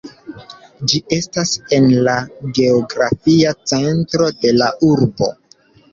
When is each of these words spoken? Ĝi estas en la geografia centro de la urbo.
Ĝi 0.93 1.01
estas 1.17 1.51
en 1.77 1.85
la 2.07 2.15
geografia 2.61 3.53
centro 3.73 4.31
de 4.39 4.55
la 4.63 4.71
urbo. 4.93 5.29